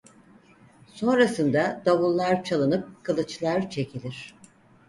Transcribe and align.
Sonrasında 0.93 1.81
davullar 1.85 2.43
çalınıp 2.43 3.03
kılıçlar 3.03 3.69
çekilir. 3.69 4.35